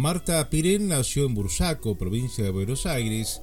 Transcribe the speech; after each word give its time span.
Marta 0.00 0.48
Pirén 0.48 0.88
nació 0.88 1.26
en 1.26 1.34
Bursaco, 1.34 1.98
provincia 1.98 2.42
de 2.42 2.48
Buenos 2.48 2.86
Aires, 2.86 3.42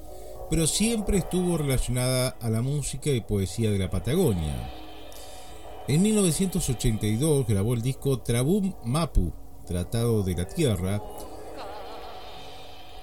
pero 0.50 0.66
siempre 0.66 1.20
estuvo 1.20 1.56
relacionada 1.56 2.30
a 2.30 2.50
la 2.50 2.64
música 2.64 3.12
y 3.12 3.22
poesía 3.22 3.70
de 3.70 3.78
la 3.78 3.92
Patagonia. 3.92 4.74
En 5.88 6.02
1982 6.02 7.46
grabó 7.46 7.76
el 7.76 7.84
disco 7.84 8.22
Trabum 8.22 8.74
Mapu, 8.84 9.34
Tratado 9.68 10.24
de 10.24 10.34
la 10.34 10.48
Tierra, 10.48 11.00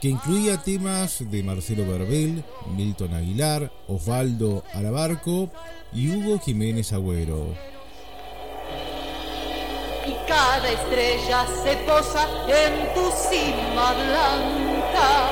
que 0.01 0.09
incluía 0.09 0.61
temas 0.61 1.23
de 1.31 1.45
Marcelo 1.45 1.87
Verbel, 1.87 2.43
Milton 2.77 3.15
Aguilar, 3.15 3.71
Osvaldo 3.87 4.65
Alabarco 4.73 5.53
y 5.93 6.11
Hugo 6.11 6.41
Jiménez 6.41 6.93
Agüero 6.93 7.55
y 10.07 10.15
cada 10.29 10.69
estrella 10.69 11.47
se 11.63 11.77
posa 11.79 12.29
en 12.47 12.93
tu 12.95 13.11
cima 13.11 13.93
blanca, 13.93 15.31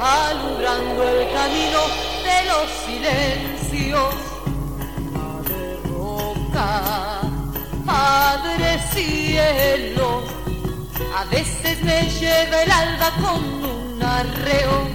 alumbrando 0.00 1.02
el 1.04 1.30
camino 1.32 1.80
de 2.24 2.38
los 2.50 2.70
silencios. 2.84 4.14
Madre 5.12 5.78
roca, 5.88 7.20
Padre 7.86 8.78
cielo, 8.92 10.22
a 11.16 11.24
veces 11.26 11.82
me 11.82 12.08
lleva 12.10 12.62
el 12.62 12.70
alba 12.70 13.10
con 13.22 13.44
un 13.44 14.02
arreo. 14.02 14.88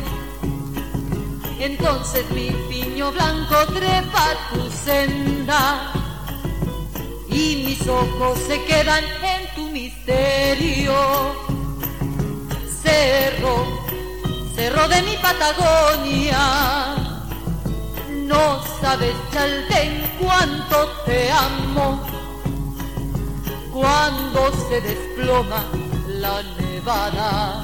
Entonces 1.59 2.29
mi 2.31 2.51
piño 2.69 3.11
blanco 3.11 3.55
trepa 3.73 4.27
tu 4.51 4.69
senda 4.71 5.98
y 7.39 7.63
mis 7.65 7.87
ojos 7.87 8.37
se 8.47 8.61
quedan 8.65 9.03
en 9.23 9.55
tu 9.55 9.69
misterio. 9.71 10.93
Cerro, 12.83 13.55
cerro 14.55 14.87
de 14.89 15.01
mi 15.03 15.15
Patagonia, 15.17 16.95
no 18.31 18.61
sabes 18.81 19.15
Chaltén 19.31 20.11
cuánto 20.19 20.87
te 21.05 21.31
amo. 21.31 22.05
Cuando 23.71 24.51
se 24.67 24.81
desploma 24.81 25.63
la 26.07 26.43
nevada 26.59 27.63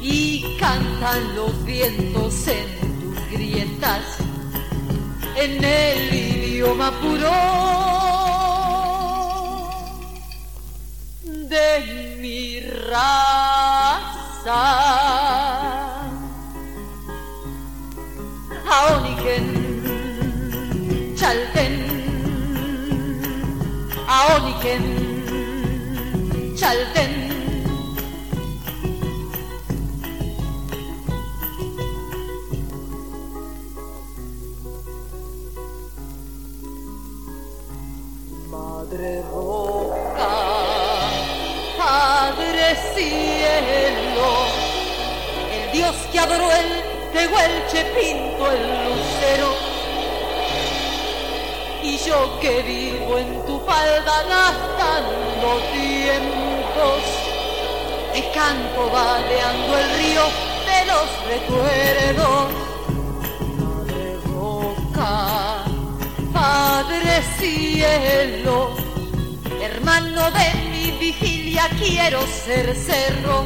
y 0.00 0.56
cantan 0.58 1.36
los 1.36 1.64
vientos 1.64 2.48
en 2.48 2.66
tus 3.00 3.30
grietas 3.30 4.29
en 5.36 5.64
el 5.64 6.14
idioma 6.14 6.90
puro 7.00 7.30
de 11.24 12.16
mi 12.20 12.60
raza. 12.60 13.40
Aoniken, 18.68 19.46
Chalten, 21.16 21.74
Aoniken, 24.06 24.84
Chalten. 26.56 27.19
Padre 38.90 39.22
Roca, 39.30 40.28
Padre 41.78 42.76
Cielo, 42.92 44.30
el 45.52 45.72
Dios 45.72 45.94
que 46.10 46.18
adoró 46.18 46.50
el 46.50 47.12
tehuelche 47.12 47.84
pinto 47.94 48.50
el 48.50 48.62
lucero. 48.86 49.54
Y 51.84 51.98
yo 51.98 52.40
que 52.40 52.62
vivo 52.62 53.18
en 53.18 53.46
tu 53.46 53.60
falda 53.60 54.24
gastando 54.28 55.60
tiempos, 55.72 57.02
te 58.12 58.28
canto 58.32 58.90
baleando 58.90 59.78
el 59.78 59.90
río 59.98 60.22
de 60.66 60.84
los 60.86 61.06
recuerdos. 61.28 62.48
Padre 63.56 64.18
Roca, 64.26 65.64
Padre 66.32 67.22
Cielo, 67.38 68.79
hermano 69.90 70.30
de 70.30 70.70
mi 70.70 70.90
vigilia, 70.98 71.68
quiero 71.78 72.20
ser 72.26 72.76
cerro 72.76 73.44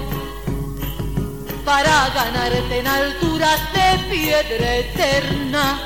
para 1.64 2.10
ganarte 2.10 2.80
en 2.80 2.86
alturas 2.86 3.60
de 3.72 4.14
piedra 4.14 4.76
eterna, 4.76 5.80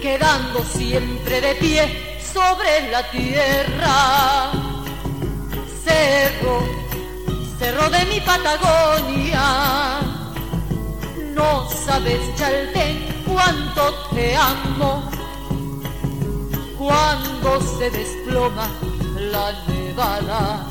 quedando 0.00 0.64
siempre 0.64 1.40
de 1.42 1.54
pie 1.56 2.18
sobre 2.32 2.90
la 2.90 3.10
tierra. 3.10 4.50
Cerro, 5.84 6.66
cerro 7.58 7.90
de 7.90 8.04
mi 8.06 8.20
Patagonia, 8.20 10.00
no 11.34 11.68
sabes, 11.70 12.20
Chaltén, 12.36 13.22
cuánto 13.26 13.94
te 14.14 14.34
amo 14.36 15.10
cuando 16.78 17.60
se 17.78 17.90
desploma 17.90 18.70
la 19.30 19.52
nevada 19.66 20.66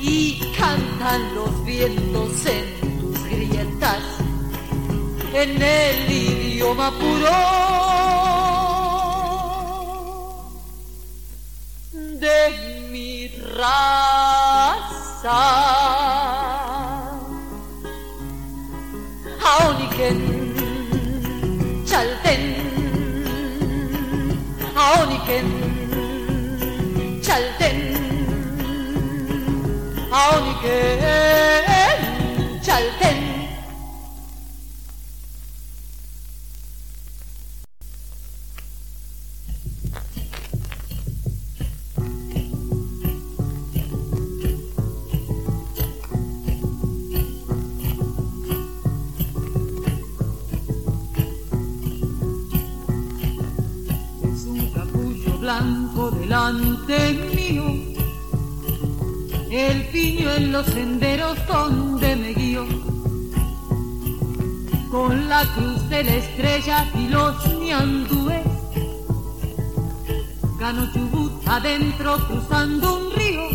y 0.00 0.40
cantan 0.56 1.34
los 1.34 1.64
vientos 1.64 2.46
en 2.46 3.00
tus 3.00 3.24
grietas 3.24 4.02
en 5.32 5.62
el 5.62 6.10
idioma 6.10 6.90
puro 6.98 7.30
de 11.92 12.88
mi 12.90 13.28
raza. 13.56 14.98
Aoniken, 30.60 32.60
Chalten. 32.60 33.48
es 54.24 54.44
un 54.44 54.70
capullo 54.72 55.38
blanco 55.38 56.10
delante 56.10 57.12
mío, 57.12 57.27
el 59.50 59.86
piño 59.86 60.30
en 60.34 60.52
los 60.52 60.66
senderos 60.66 61.38
donde 61.46 62.16
me 62.16 62.34
guío, 62.34 62.66
con 64.90 65.28
la 65.28 65.42
cruz 65.54 65.88
de 65.88 66.04
la 66.04 66.14
estrella 66.16 66.90
y 66.94 67.08
los 67.08 67.58
ñandúes, 67.58 68.46
gano 70.58 70.92
chubut 70.92 71.48
adentro 71.48 72.18
cruzando 72.26 72.98
un 72.98 73.12
río, 73.14 73.48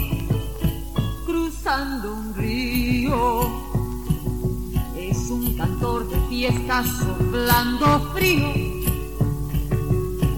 cruzando 1.25 2.13
un 2.13 2.33
río, 2.35 3.49
es 4.97 5.17
un 5.29 5.55
cantor 5.55 6.09
de 6.09 6.19
fiesta 6.29 6.83
soplando 6.83 8.11
frío. 8.13 8.51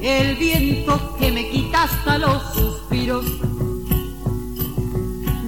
El 0.01 0.35
viento 0.35 1.15
que 1.17 1.31
me 1.31 1.49
quita 1.49 1.83
hasta 1.83 2.19
los 2.19 2.43
suspiros. 2.53 3.25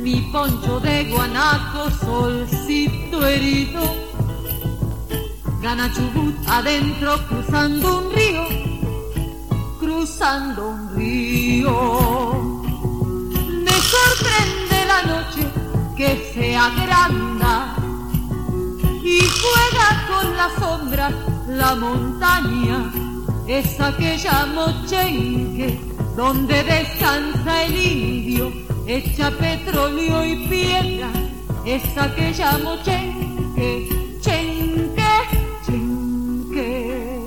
Mi 0.07 0.21
poncho 0.31 0.80
de 0.80 1.04
guanaco, 1.04 1.92
solcito 1.92 3.27
herido, 3.27 3.81
gana 5.62 5.92
chubut 5.94 6.33
adentro 6.48 7.18
cruzando 7.27 7.98
un 7.98 8.13
río, 8.13 8.44
cruzando 9.77 10.69
un 10.69 10.95
río. 10.95 11.74
Me 13.65 13.75
sorprende 13.94 14.77
la 14.94 15.01
noche 15.12 15.44
que 15.98 16.31
se 16.33 16.56
agranda 16.56 17.75
y 19.04 19.19
juega 19.42 19.88
con 20.07 20.38
la 20.38 20.50
sombra 20.57 21.12
la 21.50 21.75
montaña 21.75 22.94
es 23.45 23.77
aquella 23.81 24.45
mochenque 24.45 25.81
donde 26.15 26.63
descansa 26.63 27.63
el 27.65 27.75
indio, 27.75 28.54
echa 28.88 29.31
petróleo 29.31 30.25
y 30.25 30.48
piedra, 30.48 31.12
es 31.66 31.84
aquella 31.98 32.57
mochenque, 32.60 33.89
chenque, 34.22 35.04
chenque. 35.66 37.19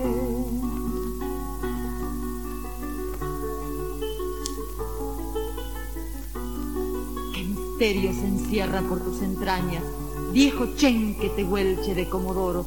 Qué 7.34 7.44
misterio 7.44 8.12
se 8.14 8.26
encierra 8.26 8.80
por 8.80 9.00
tus 9.00 9.20
entrañas, 9.20 9.84
viejo 10.32 10.74
chenque 10.76 11.28
tehuelche 11.28 11.94
de 11.94 12.08
Comodoro. 12.08 12.64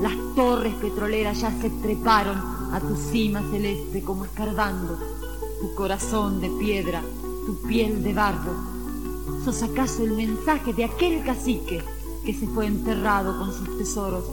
Las 0.00 0.14
torres 0.34 0.74
petroleras 0.74 1.40
ya 1.40 1.52
se 1.60 1.70
treparon 1.70 2.38
a 2.72 2.80
tu 2.80 2.96
cima 2.96 3.40
celeste 3.52 4.02
como 4.02 4.24
escarbando, 4.24 4.98
tu 5.60 5.74
corazón 5.76 6.40
de 6.40 6.50
piedra, 6.58 7.02
tu 7.46 7.56
piel 7.62 8.02
de 8.02 8.12
barro. 8.12 8.54
¿Sos 9.44 9.62
acaso 9.62 10.02
el 10.04 10.12
mensaje 10.12 10.72
de 10.72 10.84
aquel 10.84 11.24
cacique 11.24 11.82
que 12.24 12.34
se 12.34 12.46
fue 12.46 12.66
enterrado 12.66 13.38
con 13.38 13.52
sus 13.52 13.78
tesoros? 13.78 14.24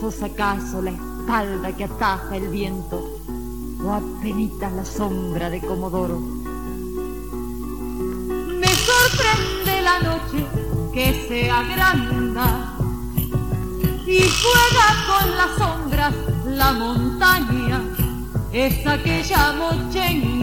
¿Sos 0.00 0.22
acaso 0.22 0.82
la 0.82 0.90
espalda 0.90 1.74
que 1.76 1.84
ataja 1.84 2.36
el 2.36 2.48
viento 2.48 3.18
o 3.84 3.92
apenas 3.92 4.72
la 4.72 4.84
sombra 4.84 5.50
de 5.50 5.60
Comodoro? 5.60 6.20
Me 8.60 8.68
sorprende 8.68 9.82
la 9.82 10.00
noche 10.00 10.46
que 10.92 11.26
se 11.28 11.50
agranda 11.50 12.76
y 14.06 14.20
juega 14.20 14.86
con 15.06 15.36
las 15.36 15.56
sombras 15.56 16.14
la 16.46 16.72
montaña 16.72 17.80
es 18.52 18.86
aquella 18.86 19.52
mochenque 19.54 20.41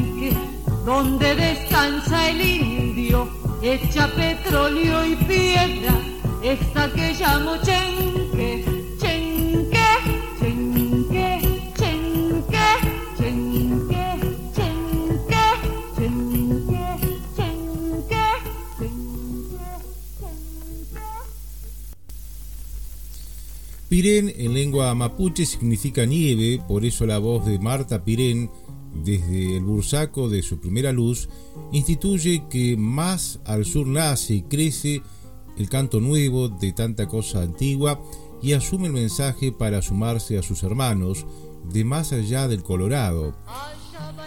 donde 0.89 1.35
descansa 1.35 2.31
el 2.31 2.41
indio, 2.41 3.29
echa 3.61 4.07
petróleo 4.07 5.05
y 5.05 5.15
piedra, 5.17 6.01
es 6.41 6.59
aquella 6.75 7.37
mochenque, 7.37 8.65
chenque, 8.99 9.87
chenque, 10.39 11.41
chenque, 11.77 12.65
chenque, 13.17 14.07
chenque, 14.55 14.63
chenque, 15.95 16.81
chenque, 17.35 17.79
Pirén 23.89 24.33
en 24.35 24.53
lengua 24.55 24.95
mapuche 24.95 25.45
significa 25.45 26.07
nieve, 26.07 26.59
por 26.67 26.83
eso 26.83 27.05
la 27.05 27.19
voz 27.19 27.45
de 27.45 27.59
Marta 27.59 28.03
Pirén 28.03 28.49
desde 28.93 29.57
el 29.57 29.63
bursaco 29.63 30.29
de 30.29 30.41
su 30.41 30.59
primera 30.59 30.91
luz 30.91 31.29
instituye 31.71 32.43
que 32.49 32.75
más 32.77 33.39
al 33.45 33.65
sur 33.65 33.87
nace 33.87 34.35
y 34.35 34.41
crece 34.43 35.01
el 35.57 35.69
canto 35.69 35.99
nuevo 35.99 36.49
de 36.49 36.71
tanta 36.73 37.07
cosa 37.07 37.41
antigua 37.41 38.01
y 38.41 38.53
asume 38.53 38.87
el 38.87 38.93
mensaje 38.93 39.51
para 39.51 39.81
sumarse 39.81 40.37
a 40.37 40.43
sus 40.43 40.63
hermanos 40.63 41.25
de 41.65 41.83
más 41.83 42.13
allá 42.13 42.47
del 42.47 42.63
Colorado. 42.63 43.35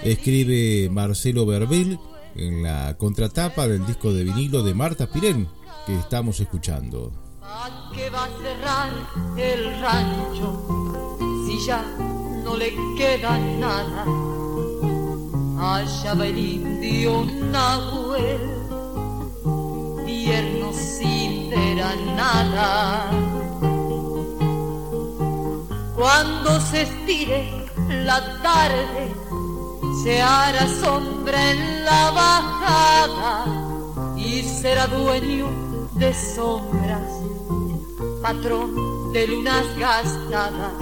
Escribe 0.03 0.91
Marcelo 0.91 1.47
Verbel 1.47 1.99
en 2.37 2.63
la 2.63 2.97
contratapa 2.99 3.67
del 3.69 3.87
disco 3.87 4.13
de 4.13 4.25
vinilo 4.25 4.63
de 4.63 4.75
Marta 4.75 5.11
Pirén 5.11 5.49
que 5.87 5.95
estamos 5.95 6.41
escuchando 6.41 7.13
que 7.95 8.09
va 8.11 8.25
a 8.25 8.29
cerrar 8.39 8.91
el 9.37 9.81
rancho 9.81 11.19
si 11.47 11.67
ya 11.67 11.83
no 12.45 12.57
le 12.57 12.75
queda 12.97 13.39
nada? 13.39 14.32
Allá 15.65 16.13
el 16.25 16.39
indio 16.39 17.25
Nahuel, 17.25 18.41
tierno 20.05 20.73
sin 20.73 21.51
nada. 22.17 23.09
Cuando 25.95 26.61
se 26.61 26.83
estire 26.83 27.49
la 28.05 28.43
tarde, 28.43 29.15
se 30.03 30.21
hará 30.21 30.67
sombra 30.67 31.53
en 31.53 31.85
la 31.85 32.11
bajada 32.11 33.45
y 34.17 34.43
será 34.43 34.89
dueño 34.89 35.49
de 35.95 36.13
sombras 36.13 37.23
patrón 38.21 39.13
de 39.13 39.27
lunas 39.27 39.65
gastadas, 39.77 40.75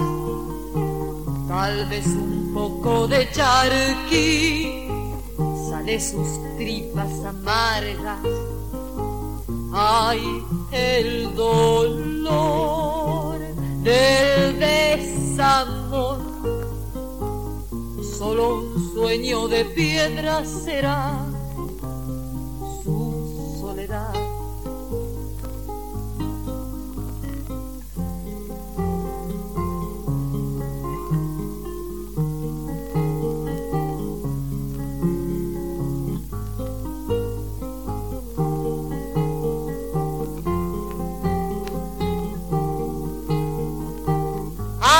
tal 1.47 1.85
vez 1.89 2.05
un 2.05 2.30
poco 2.53 3.07
de 3.07 3.29
charqui 3.31 4.87
sale 5.69 5.99
sus 5.99 6.27
tripas 6.57 7.11
amargas. 7.25 8.19
Ay, 9.73 10.21
el 10.71 11.33
dolor 11.33 13.39
del 13.83 14.59
desamor, 14.59 16.19
solo 18.17 18.57
un 18.57 18.93
sueño 18.93 19.47
de 19.47 19.65
piedra 19.65 20.45
será 20.45 21.30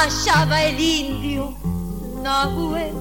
allá 0.01 0.67
el 0.67 0.79
indio 0.79 1.53
Nahuel, 2.23 2.95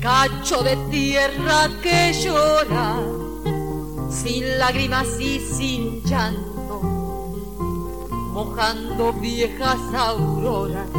cacho 0.00 0.62
de 0.62 0.76
tierra 0.90 1.68
que 1.82 2.12
llora, 2.12 2.96
sin 4.10 4.58
lágrimas 4.58 5.08
y 5.20 5.38
sin 5.38 6.02
llanto, 6.02 6.80
mojando 8.32 9.12
viejas 9.12 9.78
auroras, 9.94 10.90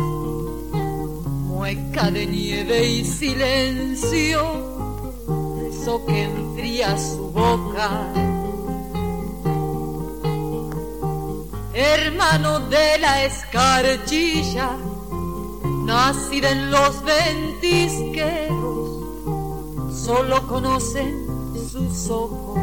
mueca 1.52 2.10
de 2.10 2.26
nieve 2.26 2.90
y 2.90 3.04
silencio, 3.04 4.42
eso 5.70 6.06
que 6.06 6.24
enfría 6.24 6.98
su 6.98 7.32
boca. 7.32 8.08
Hermano 11.74 12.60
de 12.70 13.00
la 13.00 13.24
escarchilla, 13.24 14.78
nacida 15.92 16.50
en 16.52 16.72
los 16.72 17.04
ventisqueros, 17.04 18.54
solo 19.94 20.48
conocen 20.48 21.28
sus 21.70 22.10
ojos, 22.10 22.58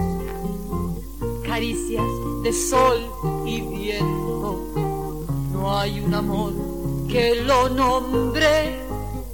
caricias 1.43 2.07
de 2.43 2.53
sol 2.55 2.99
y 3.45 3.61
viento. 3.61 4.65
No 5.53 5.79
hay 5.79 6.01
un 6.01 6.15
amor 6.15 6.55
que 7.07 7.35
lo 7.43 7.69
nombre, 7.69 8.81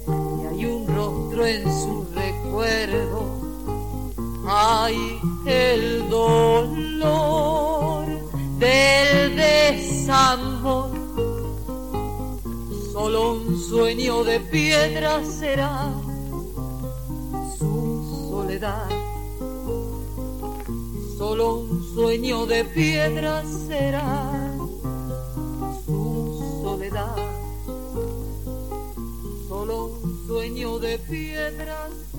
y 0.07 0.45
hay 0.45 0.65
un 0.65 0.87
rostro 0.93 1.45
en 1.45 1.63
su 1.63 2.05
recuerdo. 2.13 3.23
Hay 4.45 5.21
el 5.45 6.09
dolor 6.09 6.67
solo 13.05 13.33
un 13.33 13.59
sueño 13.59 14.23
de 14.23 14.39
piedra 14.39 15.23
será 15.23 15.93
su 17.55 18.31
soledad. 18.31 18.89
Solo 21.15 21.57
un 21.57 21.83
sueño 21.93 22.47
de 22.47 22.65
piedra 22.65 23.43
será 23.45 24.55
su 25.85 26.63
soledad. 26.63 27.15
Solo 29.47 29.85
un 30.01 30.25
sueño 30.25 30.79
de 30.79 30.97
piedra 30.97 31.87
será. 32.11 32.14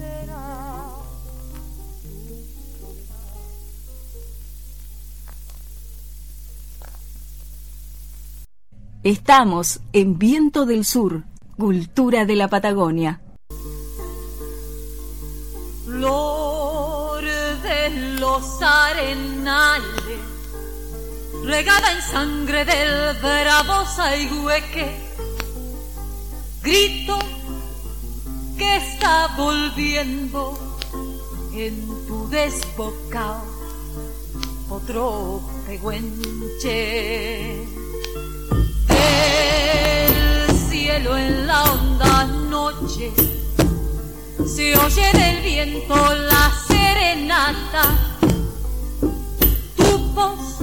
Estamos 9.07 9.79
en 9.93 10.19
Viento 10.19 10.67
del 10.67 10.85
Sur, 10.85 11.23
Cultura 11.57 12.25
de 12.25 12.35
la 12.35 12.49
Patagonia. 12.49 13.21
Flor 15.85 17.23
de 17.23 17.91
los 18.19 18.61
arenales, 18.61 20.19
regada 21.45 21.93
en 21.93 22.03
sangre 22.03 22.65
del 22.65 23.17
bravo 23.23 23.85
hueque, 24.43 24.97
grito 26.65 27.17
que 28.59 28.77
está 28.77 29.37
volviendo 29.37 30.59
en 31.55 32.07
tu 32.09 32.29
desbocado 32.29 33.45
otro 34.69 35.41
peguenche 35.65 37.07
se 44.57 44.75
oye 44.79 45.13
del 45.13 45.43
viento 45.43 45.95
la 46.15 46.51
serenata 46.67 47.83
tu 49.77 49.99
voz 50.15 50.61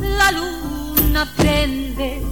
la 0.00 0.30
luna 0.30 1.30
prende 1.36 2.22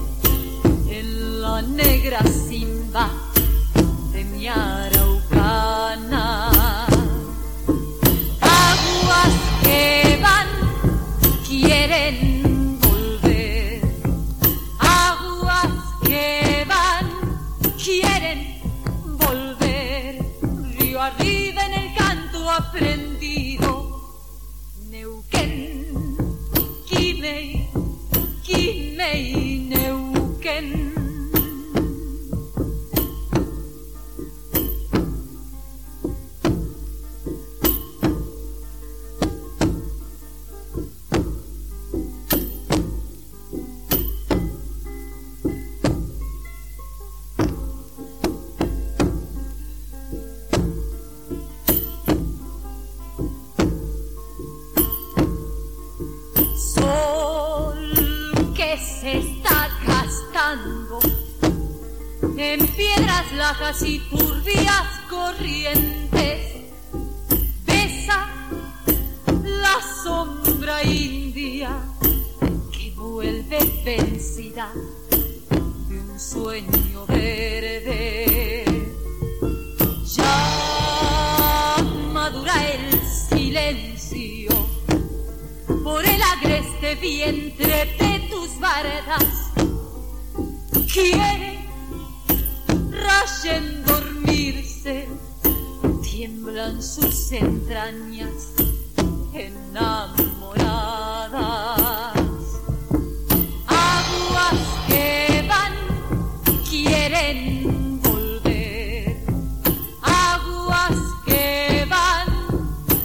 en 0.88 1.43
la 1.43 1.61
negra 1.61 2.23
simba 2.23 3.11
mi 4.31 4.49
araucana. 4.49 5.01
Y 63.81 63.99
turbias 64.11 65.00
corrientes. 65.09 66.62
Besa 67.67 68.29
la 69.43 69.81
sombra 70.05 70.83
india 70.85 71.71
que 72.71 72.93
vuelve 72.95 73.59
vencida 73.85 74.71
de 75.88 76.00
un 76.00 76.21
sueño 76.21 77.07
verde. 77.07 78.64
Ya 80.14 81.76
madura 82.12 82.55
el 82.69 83.00
silencio 83.09 84.50
por 85.83 86.05
el 86.05 86.23
agreste 86.23 86.95
vientre 86.97 87.97
de 87.99 88.29
tus 88.29 88.61
bardas. 88.61 89.50
Quiere 90.93 91.62
en 93.45 93.85
dormirse, 93.85 95.09
tiemblan 96.02 96.83
sus 96.83 97.33
entrañas 97.33 98.54
enamoradas. 99.33 100.23
Aguas 103.66 104.61
que 104.87 105.45
van, 105.49 105.75
quieren 106.69 108.00
volver. 108.02 109.25
Aguas 110.02 110.99
que 111.26 111.87
van, 111.88 112.28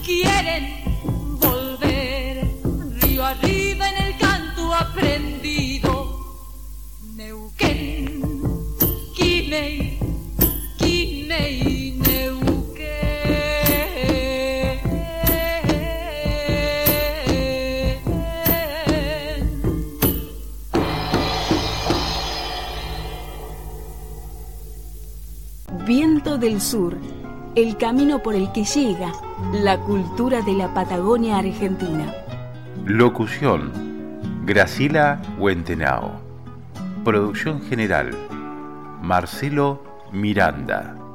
quieren 0.05 0.86
Viento 25.99 26.37
del 26.37 26.61
Sur, 26.61 26.95
el 27.55 27.75
camino 27.75 28.19
por 28.19 28.35
el 28.35 28.51
que 28.51 28.63
llega 28.63 29.11
la 29.51 29.79
cultura 29.79 30.43
de 30.43 30.53
la 30.53 30.71
Patagonia 30.71 31.39
Argentina. 31.39 32.13
Locución, 32.85 33.71
Gracila 34.45 35.19
Huentenao. 35.39 36.11
Producción 37.03 37.63
general, 37.63 38.11
Marcelo 39.01 39.81
Miranda. 40.11 41.06